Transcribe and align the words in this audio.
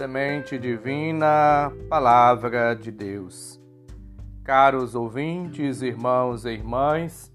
Semente 0.00 0.58
divina, 0.58 1.70
palavra 1.90 2.74
de 2.74 2.90
Deus. 2.90 3.60
Caros 4.42 4.94
ouvintes, 4.94 5.82
irmãos 5.82 6.46
e 6.46 6.52
irmãs, 6.52 7.30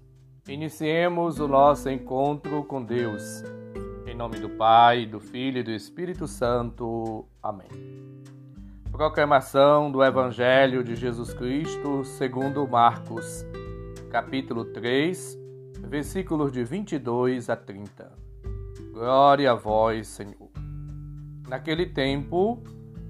iniciemos 0.48 1.38
o 1.38 1.46
nosso 1.46 1.88
encontro 1.88 2.64
com 2.64 2.82
Deus. 2.82 3.44
Em 4.04 4.16
nome 4.16 4.40
do 4.40 4.50
Pai, 4.50 5.06
do 5.06 5.20
Filho 5.20 5.58
e 5.58 5.62
do 5.62 5.70
Espírito 5.70 6.26
Santo. 6.26 7.24
Amém. 7.40 7.68
Proclamação 8.90 9.88
do 9.88 10.02
Evangelho 10.02 10.82
de 10.82 10.96
Jesus 10.96 11.32
Cristo 11.32 12.04
segundo 12.04 12.66
Marcos, 12.66 13.46
capítulo 14.10 14.64
3, 14.64 15.38
versículos 15.82 16.50
de 16.50 16.64
22 16.64 17.48
a 17.48 17.54
30. 17.54 18.12
Glória 18.92 19.52
a 19.52 19.54
vós, 19.54 20.08
Senhor. 20.08 20.45
Naquele 21.48 21.86
tempo, 21.86 22.62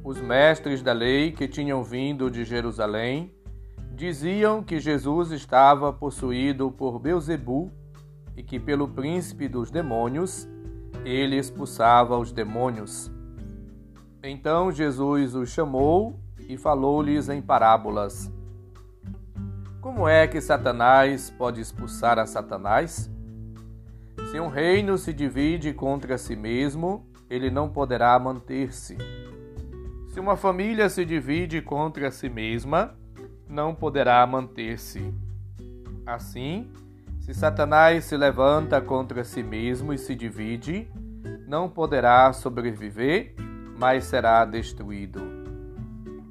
os 0.05 0.21
mestres 0.21 0.83
da 0.83 0.93
lei 0.93 1.33
que 1.33 1.49
tinham 1.49 1.83
vindo 1.83 2.31
de 2.31 2.45
Jerusalém 2.45 3.35
diziam 3.95 4.63
que 4.63 4.79
Jesus 4.79 5.31
estava 5.31 5.91
possuído 5.91 6.71
por 6.71 6.99
Beuzebu 6.99 7.73
e 8.37 8.43
que 8.43 8.61
pelo 8.61 8.89
príncipe 8.89 9.49
dos 9.49 9.71
demônios 9.71 10.47
ele 11.03 11.37
expulsava 11.37 12.19
os 12.19 12.31
demônios. 12.31 13.11
Então 14.23 14.71
Jesus 14.71 15.35
os 15.35 15.49
chamou 15.49 16.21
e 16.47 16.59
falou-lhes 16.59 17.31
em 17.31 17.41
parábolas. 17.41 18.31
Como 19.81 20.07
é 20.07 20.27
que 20.27 20.41
Satanás 20.43 21.31
pode 21.31 21.61
expulsar 21.61 22.19
a 22.19 22.27
Satanás? 22.27 23.11
Se 24.31 24.39
um 24.39 24.49
reino 24.49 24.99
se 24.99 25.13
divide 25.13 25.73
contra 25.73 26.19
si 26.19 26.37
mesmo, 26.37 27.07
ele 27.29 27.51
não 27.51 27.69
poderá 27.69 28.19
manter-se. 28.19 28.97
Se 30.09 30.21
uma 30.21 30.37
família 30.37 30.89
se 30.89 31.05
divide 31.05 31.61
contra 31.61 32.11
si 32.11 32.29
mesma, 32.29 32.95
não 33.49 33.75
poderá 33.75 34.27
manter-se. 34.27 35.13
Assim, 36.07 36.71
se 37.21 37.35
Satanás 37.35 38.05
se 38.05 38.17
levanta 38.17 38.81
contra 38.81 39.25
si 39.25 39.43
mesmo 39.43 39.93
e 39.93 39.99
se 39.99 40.15
divide, 40.15 40.89
não 41.47 41.69
poderá 41.69 42.33
sobreviver, 42.33 43.35
mas 43.77 44.05
será 44.05 44.45
destruído. 44.45 45.21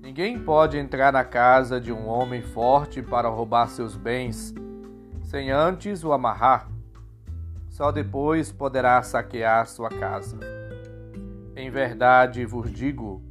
Ninguém 0.01 0.39
pode 0.39 0.77
entrar 0.77 1.11
na 1.11 1.25
casa 1.25 1.79
de 1.79 1.91
um 1.91 2.07
homem 2.07 2.41
forte 2.41 3.01
para 3.01 3.27
roubar 3.27 3.67
seus 3.67 3.97
bens, 3.97 4.53
sem 5.23 5.51
antes 5.51 6.03
o 6.03 6.13
amarrar. 6.13 6.69
Só 7.69 7.91
depois 7.91 8.51
poderá 8.51 9.01
saquear 9.03 9.67
sua 9.67 9.89
casa. 9.89 10.64
Em 11.55 11.69
verdade 11.69 12.45
vos 12.45 12.71
digo: 12.71 13.23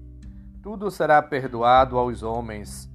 tudo 0.62 0.90
será 0.90 1.20
perdoado 1.20 1.98
aos 1.98 2.22
homens, 2.22 2.90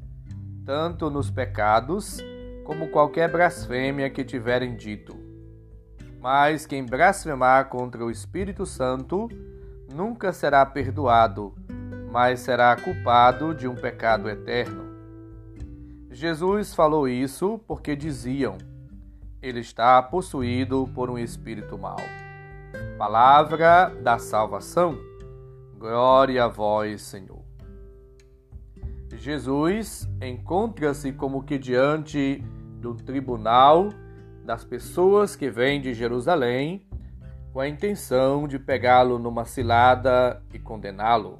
tanto 0.65 1.09
nos 1.09 1.29
pecados 1.29 2.17
como 2.65 2.89
qualquer 2.89 3.31
blasfêmia 3.31 4.09
que 4.09 4.23
tiverem 4.23 4.75
dito. 4.75 5.15
Mas 6.19 6.65
quem 6.65 6.85
blasfemar 6.85 7.69
contra 7.69 8.03
o 8.03 8.11
Espírito 8.11 8.65
Santo 8.65 9.29
nunca 9.93 10.33
será 10.33 10.65
perdoado, 10.65 11.53
mas 12.11 12.39
será 12.39 12.75
culpado 12.75 13.53
de 13.53 13.67
um 13.67 13.75
pecado 13.75 14.27
eterno. 14.27 14.89
Jesus 16.09 16.73
falou 16.73 17.07
isso 17.07 17.59
porque 17.67 17.95
diziam: 17.95 18.57
ele 19.41 19.59
está 19.59 20.01
possuído 20.01 20.89
por 20.93 21.09
um 21.09 21.17
espírito 21.17 21.77
mau. 21.77 21.97
Palavra 22.97 23.89
da 24.01 24.17
salvação. 24.17 25.08
Glória 25.79 26.43
a 26.43 26.47
vós, 26.49 27.03
Senhor. 27.03 27.41
Jesus 29.15 30.09
encontra-se 30.21 31.13
como 31.13 31.41
que 31.41 31.57
diante 31.57 32.43
do 32.81 32.93
tribunal 32.95 33.87
das 34.43 34.65
pessoas 34.65 35.37
que 35.37 35.49
vêm 35.49 35.79
de 35.79 35.93
Jerusalém 35.93 36.85
com 37.53 37.61
a 37.61 37.67
intenção 37.69 38.45
de 38.45 38.59
pegá-lo 38.59 39.17
numa 39.17 39.45
cilada 39.45 40.43
e 40.53 40.59
condená-lo. 40.59 41.37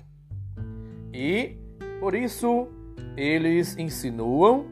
E, 1.13 1.57
por 1.99 2.15
isso, 2.15 2.69
eles 3.17 3.77
insinuam 3.77 4.67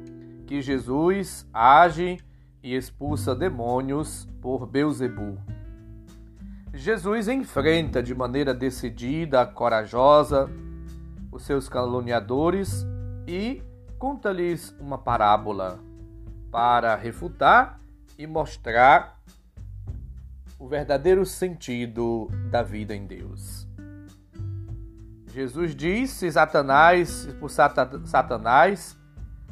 que 0.45 0.61
Jesus 0.61 1.45
age 1.53 2.19
e 2.63 2.73
expulsa 2.73 3.35
demônios 3.35 4.29
por 4.41 4.66
Beuzebu. 4.66 5.56
Jesus 6.78 7.28
enfrenta 7.28 8.04
de 8.04 8.14
maneira 8.14 8.54
decidida, 8.54 9.44
corajosa, 9.48 10.48
os 11.32 11.44
seus 11.44 11.68
caluniadores 11.68 12.86
e 13.28 13.64
conta-lhes 13.98 14.76
uma 14.80 14.98
parábola 14.98 15.80
para 16.52 16.96
refutar 16.96 17.82
e 18.16 18.28
mostrar 18.28 19.20
o 20.60 20.68
verdadeiro 20.68 21.26
sentido 21.26 22.30
da 22.52 22.62
vida 22.62 22.96
em 22.96 23.08
Deus. 23.08 23.68
Jesus 25.34 25.76
disse: 25.76 26.32
Satanás, 26.32 27.28
por 27.40 27.50
Satanás, 27.50 28.96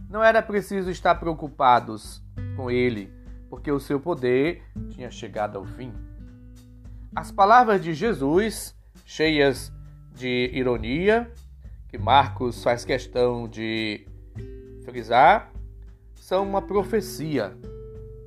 não 0.07 0.23
era 0.23 0.43
preciso 0.43 0.91
estar 0.91 1.15
preocupados 1.15 2.23
com 2.55 2.69
ele, 2.69 3.11
porque 3.49 3.71
o 3.71 3.79
seu 3.79 3.99
poder 3.99 4.63
tinha 4.91 5.09
chegado 5.09 5.57
ao 5.57 5.65
fim. 5.65 5.91
As 7.15 7.31
palavras 7.31 7.81
de 7.81 7.93
Jesus, 7.93 8.75
cheias 9.05 9.71
de 10.13 10.51
ironia, 10.53 11.31
que 11.87 11.97
Marcos 11.97 12.61
faz 12.61 12.83
questão 12.83 13.47
de 13.47 14.05
frisar, 14.83 15.49
são 16.13 16.43
uma 16.43 16.61
profecia. 16.61 17.57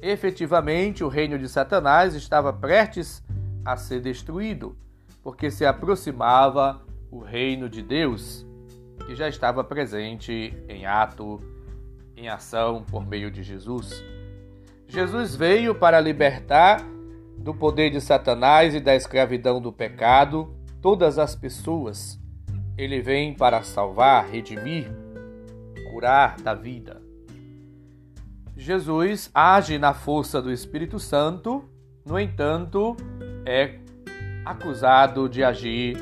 Efetivamente, 0.01 1.05
o 1.05 1.09
reino 1.09 1.39
de 1.39 1.51
Satanás 1.51 2.15
estava 2.15 2.51
prestes 2.51 3.23
a 3.63 3.77
ser 3.77 4.01
destruído, 4.01 4.75
porque 5.23 5.51
se 5.51 5.67
aproximava 5.67 6.81
o 7.11 7.19
reino 7.19 7.69
de 7.69 7.83
Deus, 7.83 8.47
que 9.07 9.15
já 9.15 9.29
estava 9.29 9.63
presente 9.63 10.57
em 10.67 10.87
ato, 10.87 11.43
em 12.17 12.31
ação 12.31 12.85
por 12.91 13.07
meio 13.07 13.31
de 13.31 13.43
Jesus. 13.43 14.03
Jesus 14.87 15.37
veio 15.37 15.75
para 15.75 16.01
libertar 16.01 16.83
do 17.39 17.55
poder 17.55 17.91
de 17.91 18.01
Satanás 18.01 18.75
e 18.75 18.81
da 18.81 18.95
escravidão 18.95 19.61
do 19.61 19.73
pecado 19.73 20.55
todas 20.81 21.19
as 21.19 21.35
pessoas. 21.35 22.21
Ele 22.77 23.01
vem 23.01 23.35
para 23.35 23.63
salvar, 23.63 24.29
redimir, 24.29 24.91
curar 25.91 26.37
da 26.41 26.55
vida. 26.55 27.03
Jesus 28.57 29.31
age 29.33 29.79
na 29.79 29.95
força 29.95 30.43
do 30.43 30.53
Espírito 30.53 30.99
Santo, 30.99 31.65
no 32.05 32.19
entanto, 32.19 32.97
é 33.47 33.79
acusado 34.45 35.29
de 35.29 35.45
agir 35.45 35.97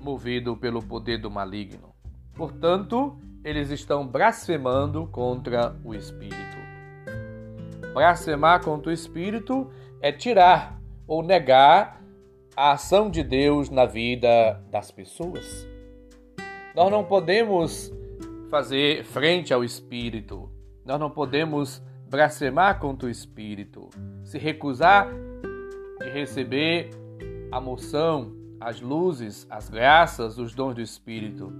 movido 0.00 0.56
pelo 0.56 0.82
poder 0.82 1.18
do 1.18 1.30
maligno. 1.30 1.94
Portanto, 2.34 3.16
eles 3.44 3.70
estão 3.70 4.06
blasfemando 4.06 5.06
contra 5.06 5.76
o 5.84 5.94
Espírito. 5.94 6.56
Blasfemar 7.92 8.62
contra 8.64 8.90
o 8.90 8.92
Espírito 8.92 9.70
é 10.02 10.10
tirar 10.10 10.82
ou 11.06 11.22
negar 11.22 12.02
a 12.56 12.72
ação 12.72 13.08
de 13.08 13.22
Deus 13.22 13.70
na 13.70 13.86
vida 13.86 14.60
das 14.70 14.90
pessoas. 14.90 15.66
Nós 16.74 16.90
não 16.90 17.04
podemos 17.04 17.92
fazer 18.50 19.04
frente 19.04 19.54
ao 19.54 19.64
Espírito, 19.64 20.50
nós 20.84 20.98
não 20.98 21.08
podemos 21.08 21.80
blasfemar 22.10 22.78
contra 22.80 23.06
o 23.06 23.10
Espírito, 23.10 23.88
se 24.24 24.38
recusar 24.38 25.08
de 26.00 26.10
receber 26.10 26.90
a 27.50 27.60
moção, 27.60 28.34
as 28.60 28.80
luzes, 28.80 29.46
as 29.48 29.70
graças, 29.70 30.36
os 30.36 30.52
dons 30.54 30.74
do 30.74 30.82
Espírito. 30.82 31.52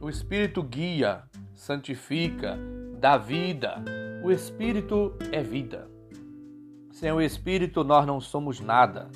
O 0.00 0.08
Espírito 0.08 0.62
guia, 0.62 1.22
santifica, 1.54 2.58
dá 2.98 3.16
vida. 3.18 3.76
O 4.22 4.30
Espírito 4.30 5.14
é 5.30 5.42
vida. 5.42 5.93
Sem 6.94 7.10
o 7.10 7.20
Espírito 7.20 7.82
nós 7.82 8.06
não 8.06 8.20
somos 8.20 8.60
nada. 8.60 9.10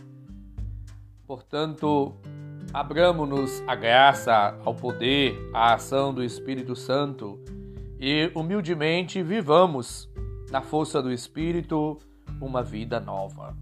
Portanto, 1.25 2.13
abramos-nos 2.75 3.63
à 3.69 3.77
graça, 3.77 4.59
ao 4.65 4.75
poder, 4.75 5.39
à 5.55 5.75
ação 5.75 6.13
do 6.13 6.25
Espírito 6.25 6.75
Santo 6.75 7.39
e 8.01 8.33
humildemente 8.35 9.23
vivamos 9.23 10.11
na 10.51 10.61
força 10.61 11.01
do 11.01 11.13
Espírito 11.13 11.97
uma 12.41 12.65
vida 12.65 12.99
nova. 12.99 13.57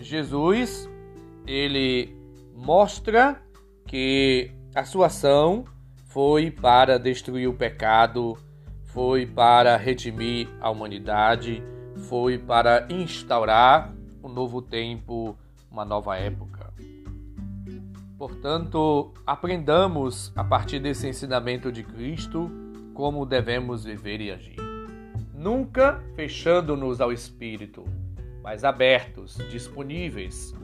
Jesus, 0.00 0.88
ele 1.46 2.16
mostra 2.54 3.42
que 3.86 4.50
a 4.74 4.82
sua 4.82 5.06
ação 5.08 5.66
foi 6.06 6.50
para 6.50 6.98
destruir 6.98 7.48
o 7.48 7.54
pecado, 7.54 8.34
foi 8.84 9.26
para 9.26 9.76
redimir 9.76 10.48
a 10.58 10.70
humanidade 10.70 11.62
foi 12.08 12.38
para 12.38 12.86
instaurar 12.90 13.92
um 14.22 14.28
novo 14.28 14.62
tempo, 14.62 15.36
uma 15.70 15.84
nova 15.84 16.16
época. 16.16 16.72
Portanto, 18.18 19.12
aprendamos 19.26 20.32
a 20.34 20.42
partir 20.42 20.80
desse 20.80 21.06
ensinamento 21.08 21.70
de 21.70 21.82
Cristo 21.82 22.50
como 22.94 23.26
devemos 23.26 23.84
viver 23.84 24.20
e 24.20 24.30
agir. 24.30 24.56
Nunca 25.34 26.02
fechando-nos 26.14 27.00
ao 27.00 27.12
Espírito, 27.12 27.84
mas 28.42 28.64
abertos, 28.64 29.36
disponíveis, 29.50 30.54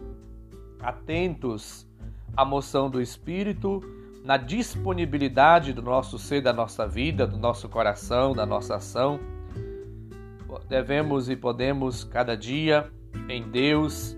atentos 0.80 1.86
à 2.34 2.44
moção 2.44 2.88
do 2.88 3.00
Espírito, 3.00 3.80
na 4.24 4.36
disponibilidade 4.36 5.72
do 5.72 5.82
nosso 5.82 6.18
ser, 6.18 6.40
da 6.40 6.52
nossa 6.52 6.86
vida, 6.86 7.26
do 7.26 7.36
nosso 7.36 7.68
coração, 7.68 8.32
da 8.32 8.46
nossa 8.46 8.76
ação. 8.76 9.20
Devemos 10.68 11.28
e 11.28 11.36
podemos 11.36 12.04
cada 12.04 12.36
dia 12.36 12.90
em 13.28 13.50
Deus 13.50 14.16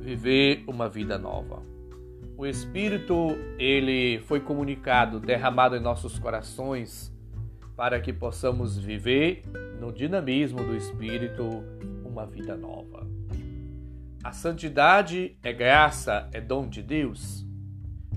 viver 0.00 0.64
uma 0.66 0.88
vida 0.88 1.18
nova. 1.18 1.62
O 2.36 2.46
Espírito, 2.46 3.36
ele 3.58 4.18
foi 4.26 4.40
comunicado, 4.40 5.20
derramado 5.20 5.76
em 5.76 5.80
nossos 5.80 6.18
corações, 6.18 7.12
para 7.76 8.00
que 8.00 8.12
possamos 8.12 8.76
viver 8.76 9.42
no 9.78 9.92
dinamismo 9.92 10.62
do 10.64 10.74
Espírito 10.74 11.62
uma 12.04 12.26
vida 12.26 12.56
nova. 12.56 13.06
A 14.24 14.32
santidade 14.32 15.36
é 15.42 15.52
graça, 15.52 16.28
é 16.32 16.40
dom 16.40 16.68
de 16.68 16.82
Deus. 16.82 17.46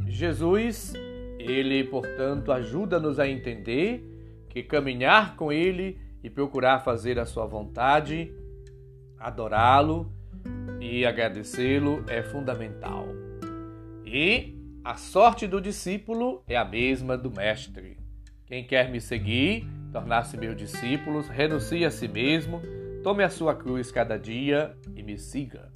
Jesus, 0.08 0.94
ele, 1.40 1.84
portanto, 1.84 2.52
ajuda-nos 2.52 3.20
a 3.20 3.28
entender 3.28 4.04
que 4.50 4.64
caminhar 4.64 5.36
com 5.36 5.52
ele 5.52 6.00
e 6.26 6.30
procurar 6.32 6.80
fazer 6.80 7.20
a 7.20 7.26
sua 7.28 7.46
vontade, 7.46 8.34
adorá-lo 9.16 10.12
e 10.82 11.06
agradecê-lo 11.06 12.04
é 12.08 12.24
fundamental. 12.24 13.06
E 14.04 14.58
a 14.84 14.96
sorte 14.96 15.46
do 15.46 15.62
discípulo 15.62 16.42
é 16.48 16.58
a 16.58 16.66
mesma 16.66 17.16
do 17.16 17.30
mestre. 17.30 18.00
Quem 18.48 18.66
quer 18.66 18.90
me 18.90 19.00
seguir, 19.00 19.68
tornar-se 19.92 20.36
meu 20.36 20.56
discípulo, 20.56 21.22
renuncie 21.22 21.86
a 21.86 21.92
si 21.92 22.08
mesmo, 22.08 22.60
tome 23.04 23.24
a 23.24 23.30
sua 23.30 23.54
cruz 23.54 23.92
cada 23.92 24.18
dia 24.18 24.76
e 24.96 25.04
me 25.04 25.20
siga. 25.20 25.72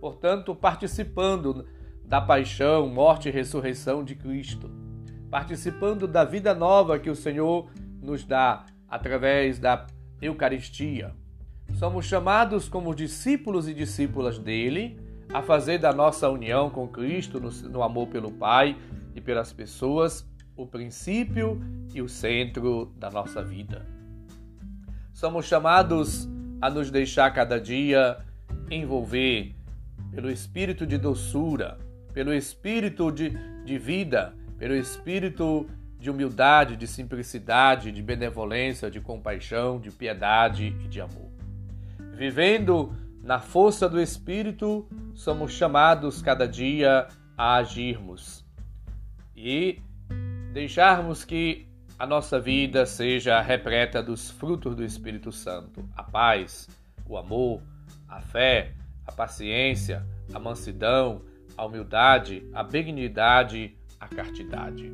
Portanto, 0.00 0.54
participando 0.54 1.66
da 2.04 2.20
paixão, 2.20 2.88
morte 2.88 3.28
e 3.28 3.32
ressurreição 3.32 4.04
de 4.04 4.14
Cristo, 4.14 4.70
participando 5.28 6.06
da 6.06 6.22
vida 6.22 6.54
nova 6.54 6.96
que 6.96 7.10
o 7.10 7.16
Senhor 7.16 7.68
nos 8.00 8.24
dá 8.24 8.64
através 8.88 9.58
da 9.58 9.86
Eucaristia. 10.20 11.14
Somos 11.74 12.06
chamados 12.06 12.68
como 12.68 12.94
discípulos 12.94 13.68
e 13.68 13.74
discípulas 13.74 14.38
dele 14.38 14.98
a 15.32 15.42
fazer 15.42 15.78
da 15.78 15.92
nossa 15.92 16.28
união 16.28 16.70
com 16.70 16.88
Cristo 16.88 17.38
no, 17.38 17.50
no 17.68 17.82
amor 17.82 18.08
pelo 18.08 18.30
Pai 18.30 18.76
e 19.14 19.20
pelas 19.20 19.52
pessoas 19.52 20.26
o 20.56 20.66
princípio 20.66 21.60
e 21.94 22.02
o 22.02 22.08
centro 22.08 22.92
da 22.96 23.10
nossa 23.10 23.42
vida. 23.44 23.86
Somos 25.12 25.46
chamados 25.46 26.28
a 26.60 26.68
nos 26.68 26.90
deixar 26.90 27.32
cada 27.32 27.60
dia 27.60 28.18
envolver 28.68 29.54
pelo 30.10 30.30
espírito 30.30 30.84
de 30.84 30.98
doçura, 30.98 31.78
pelo 32.12 32.34
espírito 32.34 33.12
de, 33.12 33.30
de 33.64 33.78
vida, 33.78 34.34
pelo 34.58 34.74
espírito 34.74 35.68
de 35.98 36.10
humildade, 36.10 36.76
de 36.76 36.86
simplicidade, 36.86 37.90
de 37.90 38.02
benevolência, 38.02 38.90
de 38.90 39.00
compaixão, 39.00 39.80
de 39.80 39.90
piedade 39.90 40.66
e 40.84 40.88
de 40.88 41.00
amor. 41.00 41.28
Vivendo 42.14 42.94
na 43.22 43.40
força 43.40 43.88
do 43.88 44.00
Espírito, 44.00 44.88
somos 45.14 45.52
chamados 45.52 46.22
cada 46.22 46.46
dia 46.46 47.08
a 47.36 47.56
agirmos 47.56 48.44
e 49.36 49.80
deixarmos 50.52 51.24
que 51.24 51.68
a 51.98 52.06
nossa 52.06 52.38
vida 52.40 52.86
seja 52.86 53.40
repleta 53.40 54.02
dos 54.02 54.30
frutos 54.30 54.74
do 54.74 54.84
Espírito 54.84 55.32
Santo: 55.32 55.84
a 55.96 56.02
paz, 56.02 56.68
o 57.06 57.16
amor, 57.16 57.60
a 58.08 58.20
fé, 58.20 58.72
a 59.06 59.12
paciência, 59.12 60.06
a 60.32 60.38
mansidão, 60.38 61.22
a 61.56 61.64
humildade, 61.64 62.48
a 62.52 62.62
benignidade, 62.62 63.76
a 63.98 64.06
castidade. 64.06 64.92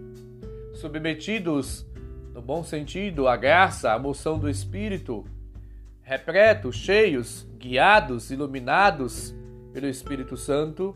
Submetidos, 0.75 1.87
no 2.35 2.43
bom 2.43 2.65
sentido, 2.65 3.29
à 3.29 3.37
graça, 3.37 3.93
à 3.93 3.99
moção 3.99 4.41
do 4.41 4.50
Espírito, 4.50 5.25
repletos, 6.03 6.75
cheios, 6.75 7.47
guiados, 7.56 8.32
iluminados 8.32 9.32
pelo 9.73 9.87
Espírito 9.87 10.37
Santo, 10.37 10.93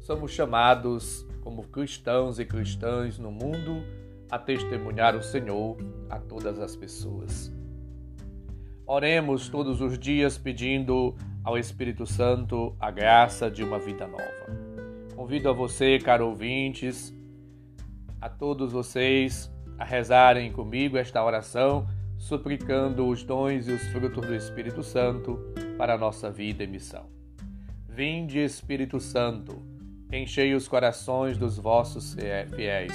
somos 0.00 0.32
chamados 0.32 1.24
como 1.42 1.62
cristãos 1.62 2.40
e 2.40 2.44
cristãs 2.44 3.18
no 3.20 3.30
mundo 3.30 3.84
a 4.28 4.36
testemunhar 4.36 5.14
o 5.14 5.22
Senhor 5.22 5.76
a 6.08 6.18
todas 6.18 6.58
as 6.58 6.74
pessoas. 6.74 7.52
Oremos 8.84 9.48
todos 9.48 9.80
os 9.80 9.96
dias 9.96 10.36
pedindo 10.36 11.14
ao 11.44 11.56
Espírito 11.56 12.04
Santo 12.04 12.74
a 12.80 12.90
graça 12.90 13.48
de 13.48 13.62
uma 13.62 13.78
vida 13.78 14.08
nova. 14.08 14.70
Convido 15.14 15.48
a 15.48 15.52
você, 15.52 16.00
caro 16.00 16.26
ouvintes, 16.26 17.14
a 18.20 18.28
todos 18.28 18.72
vocês 18.72 19.50
a 19.78 19.84
rezarem 19.84 20.52
comigo 20.52 20.98
esta 20.98 21.24
oração 21.24 21.86
suplicando 22.18 23.06
os 23.06 23.24
dons 23.24 23.66
e 23.66 23.72
os 23.72 23.82
frutos 23.88 24.26
do 24.26 24.34
Espírito 24.34 24.82
Santo 24.82 25.38
para 25.78 25.94
a 25.94 25.98
nossa 25.98 26.30
vida 26.30 26.62
e 26.62 26.66
missão. 26.66 27.08
Vinde, 27.88 28.38
Espírito 28.38 29.00
Santo, 29.00 29.62
enchei 30.12 30.54
os 30.54 30.68
corações 30.68 31.38
dos 31.38 31.56
vossos 31.56 32.14
fiéis 32.54 32.92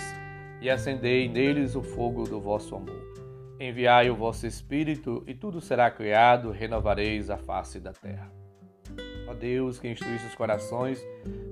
e 0.62 0.70
acendei 0.70 1.28
neles 1.28 1.76
o 1.76 1.82
fogo 1.82 2.26
do 2.26 2.40
vosso 2.40 2.76
amor. 2.76 3.04
Enviai 3.60 4.10
o 4.12 4.16
vosso 4.16 4.46
Espírito 4.46 5.24
e 5.26 5.34
tudo 5.34 5.60
será 5.60 5.90
criado, 5.90 6.52
renovareis 6.52 7.30
a 7.32 7.38
face 7.38 7.80
da 7.80 7.94
terra. 7.94 8.32
Ó 9.28 9.34
Deus, 9.34 9.80
que 9.80 9.88
instruísse 9.88 10.28
os 10.28 10.36
corações 10.36 11.04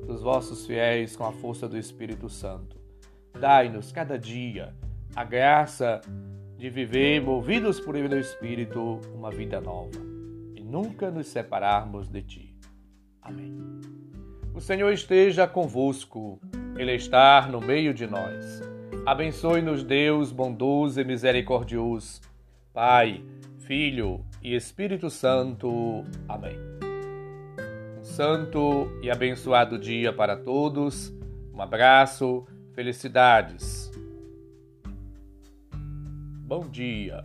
dos 0.05 0.21
vossos 0.21 0.65
fiéis 0.67 1.15
com 1.15 1.25
a 1.25 1.31
força 1.31 1.67
do 1.67 1.77
Espírito 1.77 2.29
Santo, 2.29 2.82
dai-nos 3.39 3.91
cada 3.91 4.17
dia 4.17 4.73
a 5.15 5.23
graça 5.23 6.01
de 6.57 6.69
viver, 6.69 7.21
movidos 7.21 7.79
por 7.79 7.95
ele 7.95 8.19
Espírito, 8.19 8.99
uma 9.13 9.29
vida 9.29 9.59
nova 9.59 9.99
e 10.55 10.61
nunca 10.61 11.11
nos 11.11 11.27
separarmos 11.27 12.07
de 12.07 12.21
ti. 12.21 12.55
Amém. 13.21 13.57
O 14.53 14.61
Senhor 14.61 14.91
esteja 14.91 15.47
convosco, 15.47 16.39
Ele 16.77 16.93
está 16.93 17.47
no 17.47 17.59
meio 17.59 17.93
de 17.93 18.05
nós. 18.05 18.61
Abençoe-nos, 19.05 19.83
Deus 19.83 20.31
bondoso 20.31 21.01
e 21.01 21.03
misericordioso, 21.03 22.21
Pai, 22.71 23.23
Filho 23.59 24.23
e 24.41 24.55
Espírito 24.55 25.09
Santo. 25.09 26.03
Amém. 26.27 26.57
Um 27.99 28.03
santo 28.03 28.87
e 29.01 29.09
abençoado 29.09 29.79
dia 29.79 30.13
para 30.13 30.37
todos. 30.37 31.11
Um 31.53 31.61
abraço, 31.61 32.45
felicidades. 32.73 33.91
Bom 36.45 36.69
dia. 36.69 37.23